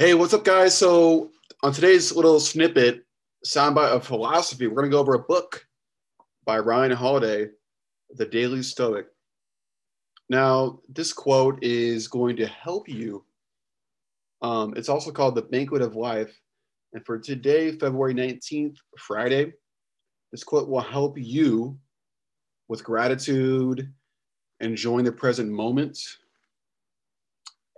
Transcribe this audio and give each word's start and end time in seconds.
Hey, 0.00 0.14
what's 0.14 0.32
up, 0.32 0.44
guys? 0.44 0.78
So, 0.78 1.32
on 1.64 1.72
today's 1.72 2.14
little 2.14 2.38
snippet, 2.38 3.04
soundbite 3.44 3.90
of 3.90 4.06
philosophy, 4.06 4.68
we're 4.68 4.76
going 4.76 4.88
to 4.88 4.94
go 4.94 5.00
over 5.00 5.14
a 5.14 5.24
book 5.24 5.66
by 6.44 6.60
Ryan 6.60 6.92
Holiday, 6.92 7.48
The 8.14 8.26
Daily 8.26 8.62
Stoic. 8.62 9.06
Now, 10.30 10.78
this 10.88 11.12
quote 11.12 11.58
is 11.64 12.06
going 12.06 12.36
to 12.36 12.46
help 12.46 12.88
you. 12.88 13.24
Um, 14.40 14.72
it's 14.76 14.88
also 14.88 15.10
called 15.10 15.34
The 15.34 15.42
Banquet 15.42 15.82
of 15.82 15.96
Life. 15.96 16.32
And 16.92 17.04
for 17.04 17.18
today, 17.18 17.72
February 17.72 18.14
19th, 18.14 18.76
Friday, 18.98 19.52
this 20.30 20.44
quote 20.44 20.68
will 20.68 20.78
help 20.78 21.18
you 21.18 21.76
with 22.68 22.84
gratitude, 22.84 23.92
enjoying 24.60 25.06
the 25.06 25.10
present 25.10 25.50
moment, 25.50 25.98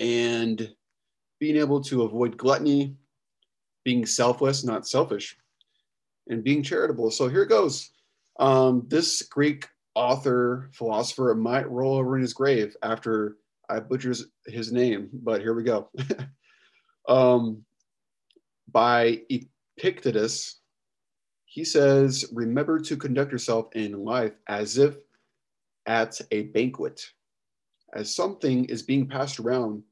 and 0.00 0.68
being 1.38 1.56
able 1.56 1.80
to 1.82 2.02
avoid 2.02 2.36
gluttony, 2.36 2.96
being 3.84 4.06
selfless, 4.06 4.64
not 4.64 4.86
selfish, 4.86 5.36
and 6.28 6.44
being 6.44 6.62
charitable. 6.62 7.10
So 7.10 7.28
here 7.28 7.42
it 7.42 7.48
goes. 7.48 7.90
Um, 8.38 8.84
this 8.88 9.22
Greek 9.22 9.66
author, 9.94 10.70
philosopher 10.72 11.34
might 11.34 11.70
roll 11.70 11.96
over 11.96 12.16
in 12.16 12.22
his 12.22 12.34
grave 12.34 12.76
after 12.82 13.36
I 13.68 13.80
butchers 13.80 14.24
his 14.46 14.72
name, 14.72 15.10
but 15.12 15.40
here 15.40 15.54
we 15.54 15.62
go. 15.62 15.90
um, 17.08 17.64
by 18.70 19.22
Epictetus, 19.28 20.60
he 21.44 21.64
says, 21.64 22.26
Remember 22.32 22.78
to 22.78 22.96
conduct 22.96 23.32
yourself 23.32 23.68
in 23.74 24.04
life 24.04 24.34
as 24.48 24.78
if 24.78 24.96
at 25.86 26.20
a 26.30 26.42
banquet, 26.42 27.02
as 27.94 28.14
something 28.14 28.66
is 28.66 28.82
being 28.82 29.08
passed 29.08 29.40
around 29.40 29.82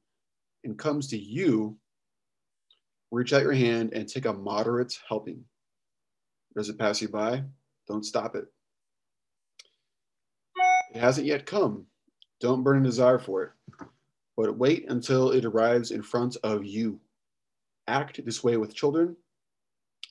and 0.67 0.79
comes 0.79 1.07
to 1.09 1.19
you, 1.19 1.77
reach 3.11 3.33
out 3.33 3.43
your 3.43 3.53
hand 3.53 3.93
and 3.95 4.09
take 4.09 4.27
a 4.27 4.33
moderate 4.33 4.99
helping. 5.09 5.45
Does 6.55 6.69
it 6.69 6.79
pass 6.79 7.01
you 7.01 7.09
by? 7.09 7.45
Don't 7.89 8.05
stop 8.05 8.35
it. 8.35 8.47
It 10.95 11.01
hasn't 11.01 11.27
yet 11.27 11.47
come. 11.47 11.87
Don't 12.41 12.63
burn 12.63 12.81
a 12.81 12.85
desire 12.85 13.19
for 13.19 13.45
it, 13.45 13.51
but 14.37 14.59
wait 14.59 14.91
until 14.91 15.31
it 15.31 15.45
arrives 15.45 15.91
in 15.91 16.03
front 16.03 16.37
of 16.43 16.65
you. 16.65 17.01
Act 17.89 18.23
this 18.25 18.43
way 18.43 18.57
with 18.57 18.75
children, 18.75 19.17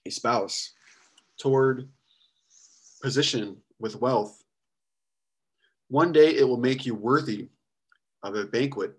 a 0.06 0.10
spouse, 0.10 0.72
toward 1.38 1.90
position 3.02 3.58
with 3.80 4.00
wealth. 4.00 4.44
One 5.90 6.12
day 6.12 6.36
it 6.36 6.48
will 6.48 6.58
make 6.58 6.86
you 6.86 6.96
worthy 6.96 7.50
of 8.24 8.36
a 8.36 8.46
banquet 8.46 8.98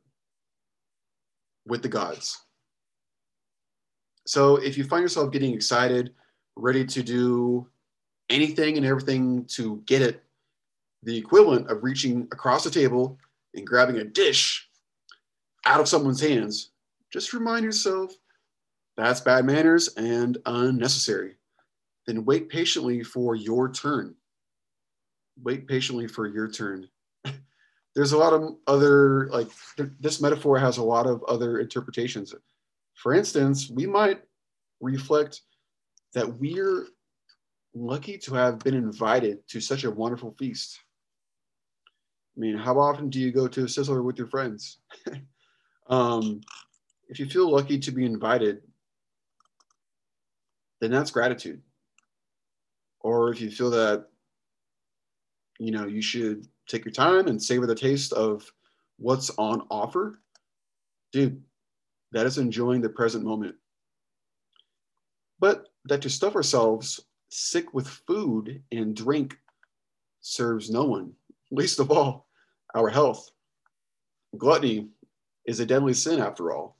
with 1.66 1.82
the 1.82 1.88
gods. 1.88 2.38
So 4.26 4.56
if 4.56 4.76
you 4.76 4.84
find 4.84 5.02
yourself 5.02 5.30
getting 5.32 5.54
excited, 5.54 6.14
ready 6.56 6.84
to 6.84 7.02
do 7.02 7.66
anything 8.28 8.76
and 8.76 8.86
everything 8.86 9.44
to 9.46 9.82
get 9.86 10.02
it, 10.02 10.22
the 11.02 11.16
equivalent 11.16 11.70
of 11.70 11.84
reaching 11.84 12.22
across 12.32 12.64
the 12.64 12.70
table 12.70 13.18
and 13.54 13.66
grabbing 13.66 13.98
a 13.98 14.04
dish 14.04 14.68
out 15.64 15.80
of 15.80 15.88
someone's 15.88 16.20
hands, 16.20 16.70
just 17.12 17.32
remind 17.32 17.64
yourself 17.64 18.14
that's 18.96 19.20
bad 19.20 19.44
manners 19.44 19.88
and 19.96 20.38
unnecessary. 20.46 21.34
Then 22.06 22.24
wait 22.24 22.48
patiently 22.48 23.02
for 23.02 23.34
your 23.34 23.70
turn. 23.70 24.14
Wait 25.42 25.68
patiently 25.68 26.08
for 26.08 26.26
your 26.26 26.48
turn 26.50 26.88
there's 27.96 28.12
a 28.12 28.18
lot 28.18 28.34
of 28.34 28.56
other 28.66 29.26
like 29.28 29.48
th- 29.76 29.88
this 29.98 30.20
metaphor 30.20 30.58
has 30.58 30.76
a 30.76 30.84
lot 30.84 31.06
of 31.06 31.24
other 31.24 31.58
interpretations. 31.58 32.34
For 32.94 33.14
instance 33.14 33.70
we 33.70 33.86
might 33.86 34.22
reflect 34.80 35.40
that 36.12 36.38
we're 36.38 36.86
lucky 37.74 38.18
to 38.18 38.34
have 38.34 38.58
been 38.58 38.74
invited 38.74 39.48
to 39.48 39.60
such 39.60 39.84
a 39.84 39.90
wonderful 39.90 40.36
feast. 40.38 40.78
I 42.36 42.40
mean 42.40 42.58
how 42.58 42.78
often 42.78 43.08
do 43.08 43.18
you 43.18 43.32
go 43.32 43.48
to 43.48 43.62
a 43.62 43.66
sizzler 43.66 44.04
with 44.04 44.18
your 44.18 44.28
friends? 44.28 44.78
Um, 45.88 46.40
if 47.08 47.20
you 47.20 47.26
feel 47.26 47.48
lucky 47.48 47.78
to 47.78 47.92
be 47.92 48.04
invited 48.04 48.60
then 50.80 50.90
that's 50.90 51.12
gratitude. 51.12 51.62
Or 52.98 53.30
if 53.30 53.40
you 53.40 53.52
feel 53.52 53.70
that 53.70 54.06
you 55.60 55.70
know 55.70 55.86
you 55.86 56.02
should 56.02 56.48
take 56.66 56.84
your 56.84 56.92
time 56.92 57.28
and 57.28 57.42
savor 57.42 57.66
the 57.66 57.74
taste 57.74 58.12
of 58.12 58.50
what's 58.98 59.30
on 59.38 59.66
offer, 59.70 60.20
dude, 61.12 61.42
that 62.12 62.26
is 62.26 62.38
enjoying 62.38 62.80
the 62.80 62.88
present 62.88 63.24
moment. 63.24 63.54
But 65.38 65.68
that 65.84 66.02
to 66.02 66.10
stuff 66.10 66.34
ourselves 66.34 67.00
sick 67.28 67.74
with 67.74 67.88
food 67.88 68.62
and 68.72 68.96
drink 68.96 69.38
serves 70.20 70.70
no 70.70 70.84
one, 70.84 71.12
least 71.50 71.78
of 71.78 71.90
all 71.90 72.26
our 72.74 72.88
health. 72.88 73.30
Gluttony 74.36 74.88
is 75.46 75.60
a 75.60 75.66
deadly 75.66 75.94
sin 75.94 76.20
after 76.20 76.52
all. 76.52 76.76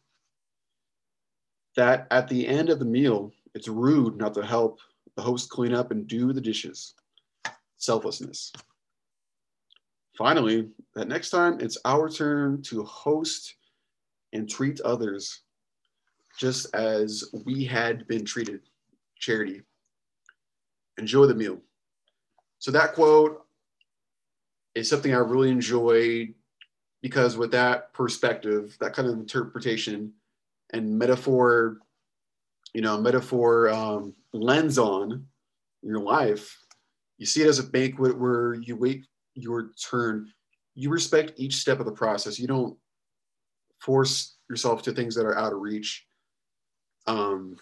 That 1.77 2.07
at 2.11 2.29
the 2.29 2.47
end 2.47 2.71
of 2.71 2.79
the 2.79 2.85
meal, 2.85 3.33
it's 3.55 3.69
rude 3.69 4.17
not 4.17 4.35
to 4.35 4.45
help 4.45 4.81
the 5.17 5.23
host 5.23 5.51
clean 5.51 5.75
up 5.75 5.91
and 5.91 6.07
do 6.07 6.33
the 6.33 6.41
dishes. 6.41 6.95
Selflessness. 7.77 8.53
Finally, 10.17 10.69
that 10.95 11.09
next 11.09 11.31
time 11.31 11.59
it's 11.61 11.77
our 11.85 12.09
turn 12.09 12.63
to 12.63 12.83
host 12.85 13.55
and 14.33 14.49
treat 14.49 14.81
others 14.81 15.43
just 16.39 16.75
as 16.75 17.25
we 17.45 17.65
had 17.65 18.07
been 18.07 18.25
treated. 18.25 18.61
Charity. 19.19 19.63
Enjoy 20.99 21.27
the 21.27 21.35
meal. 21.35 21.59
So 22.59 22.71
that 22.71 22.95
quote 22.95 23.45
is 24.75 24.89
something 24.89 25.15
I 25.15 25.19
really 25.19 25.51
enjoyed 25.51 26.35
because 27.03 27.37
with 27.37 27.51
that 27.53 27.93
perspective, 27.93 28.77
that 28.81 28.95
kind 28.95 29.09
of 29.09 29.15
interpretation 29.15 30.13
and 30.73 30.99
metaphor, 30.99 31.79
you 32.73 32.81
know, 32.81 32.99
metaphor 32.99 33.71
um, 33.71 34.15
lens 34.33 34.79
on 34.79 35.27
your 35.83 36.01
life, 36.01 36.59
you 37.19 37.27
see 37.27 37.43
it 37.43 37.49
as 37.49 37.59
a 37.59 37.63
banquet 37.63 38.19
where 38.19 38.55
you 38.55 38.77
wait 38.77 39.07
your 39.37 39.71
turn, 39.81 40.33
you 40.75 40.91
respect 40.91 41.33
each 41.37 41.57
step 41.57 41.79
of 41.79 41.87
the 41.87 41.93
process. 41.93 42.39
You 42.39 42.49
don't 42.49 42.77
force 43.81 44.37
yourself 44.49 44.83
to 44.83 44.93
things 44.93 45.15
that 45.15 45.27
are 45.27 45.39
out 45.39 45.53
of 45.53 45.61
reach. 45.61 46.07
Um, 47.07 47.57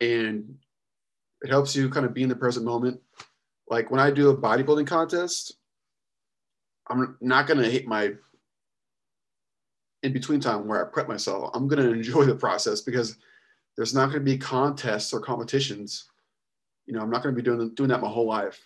and 0.00 0.54
it 1.42 1.50
helps 1.50 1.74
you 1.76 1.90
kind 1.90 2.06
of 2.06 2.14
be 2.14 2.22
in 2.22 2.28
the 2.28 2.36
present 2.36 2.64
moment. 2.64 3.00
Like 3.68 3.90
when 3.90 4.00
I 4.00 4.10
do 4.10 4.30
a 4.30 4.36
bodybuilding 4.36 4.86
contest, 4.86 5.56
I'm 6.88 7.16
not 7.20 7.46
going 7.46 7.60
to 7.60 7.70
hit 7.70 7.86
my 7.86 8.12
in 10.02 10.12
between 10.12 10.40
time 10.40 10.66
where 10.66 10.84
I 10.84 10.90
prep 10.90 11.08
myself. 11.08 11.50
I'm 11.54 11.68
going 11.68 11.82
to 11.82 11.92
enjoy 11.92 12.24
the 12.24 12.34
process 12.34 12.80
because 12.80 13.16
there's 13.76 13.94
not 13.94 14.06
going 14.06 14.18
to 14.18 14.24
be 14.24 14.38
contests 14.38 15.12
or 15.12 15.20
competitions. 15.20 16.06
You 16.86 16.94
know, 16.94 17.00
I'm 17.00 17.10
not 17.10 17.22
going 17.22 17.34
to 17.34 17.40
be 17.40 17.44
doing 17.44 17.74
doing 17.74 17.90
that 17.90 18.00
my 18.00 18.08
whole 18.08 18.26
life 18.26 18.60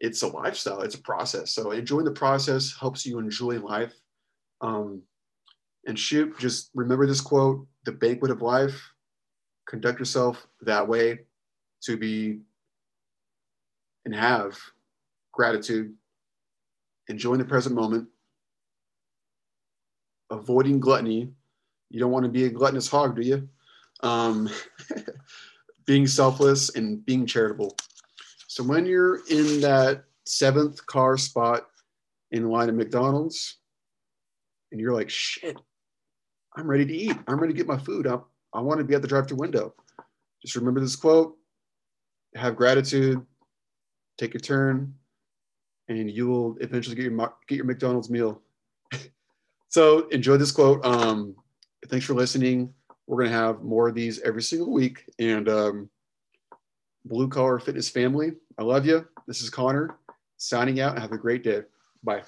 it's 0.00 0.22
a 0.22 0.28
lifestyle 0.28 0.82
it's 0.82 0.94
a 0.94 1.02
process. 1.02 1.52
So 1.52 1.70
enjoying 1.70 2.04
the 2.04 2.10
process 2.10 2.74
helps 2.78 3.06
you 3.06 3.18
enjoy 3.18 3.58
life. 3.60 3.94
Um, 4.60 5.02
and 5.86 5.98
shoot 5.98 6.38
just 6.38 6.70
remember 6.74 7.06
this 7.06 7.20
quote 7.20 7.66
the 7.84 7.92
banquet 7.92 8.30
of 8.30 8.42
life. 8.42 8.92
Conduct 9.68 9.98
yourself 9.98 10.46
that 10.62 10.86
way 10.86 11.20
to 11.82 11.96
be 11.96 12.40
and 14.04 14.14
have 14.14 14.58
gratitude. 15.32 15.94
Enjoying 17.08 17.38
the 17.38 17.44
present 17.44 17.74
moment. 17.74 18.08
Avoiding 20.30 20.80
gluttony. 20.80 21.30
You 21.88 22.00
don't 22.00 22.10
want 22.10 22.24
to 22.24 22.30
be 22.30 22.44
a 22.44 22.50
gluttonous 22.50 22.88
hog 22.88 23.14
do 23.14 23.22
you? 23.22 23.48
Um, 24.02 24.50
being 25.86 26.06
selfless 26.06 26.74
and 26.74 27.04
being 27.06 27.26
charitable 27.26 27.76
so 28.56 28.64
when 28.64 28.86
you're 28.86 29.16
in 29.26 29.60
that 29.60 30.04
seventh 30.24 30.86
car 30.86 31.18
spot 31.18 31.66
in 32.30 32.48
line 32.48 32.70
at 32.70 32.74
McDonald's, 32.74 33.58
and 34.72 34.80
you're 34.80 34.94
like, 34.94 35.10
shit, 35.10 35.58
I'm 36.56 36.66
ready 36.66 36.86
to 36.86 36.94
eat. 36.94 37.18
I'm 37.28 37.38
ready 37.38 37.52
to 37.52 37.56
get 37.56 37.66
my 37.66 37.76
food 37.76 38.06
up. 38.06 38.30
I 38.54 38.62
want 38.62 38.78
to 38.78 38.84
be 38.84 38.94
at 38.94 39.02
the 39.02 39.08
drive-through 39.08 39.36
window. 39.36 39.74
Just 40.40 40.56
remember 40.56 40.80
this 40.80 40.96
quote: 40.96 41.36
have 42.34 42.56
gratitude, 42.56 43.20
take 44.16 44.32
your 44.32 44.40
turn, 44.40 44.94
and 45.88 46.10
you 46.10 46.26
will 46.26 46.56
eventually 46.62 46.96
get 46.96 47.04
your 47.04 47.34
get 47.46 47.56
your 47.56 47.66
McDonald's 47.66 48.08
meal. 48.08 48.40
so 49.68 50.08
enjoy 50.08 50.38
this 50.38 50.50
quote. 50.50 50.82
Um, 50.82 51.36
thanks 51.88 52.06
for 52.06 52.14
listening. 52.14 52.72
We're 53.06 53.24
gonna 53.24 53.36
have 53.36 53.62
more 53.62 53.86
of 53.88 53.94
these 53.94 54.18
every 54.22 54.40
single 54.42 54.72
week, 54.72 55.04
and 55.18 55.46
um, 55.46 55.90
Blue 57.08 57.28
Collar 57.28 57.58
Fitness 57.58 57.88
family. 57.88 58.32
I 58.58 58.62
love 58.62 58.84
you. 58.84 59.06
This 59.26 59.40
is 59.40 59.50
Connor 59.50 59.96
signing 60.36 60.80
out. 60.80 60.98
Have 60.98 61.12
a 61.12 61.18
great 61.18 61.44
day. 61.44 61.62
Bye. 62.02 62.22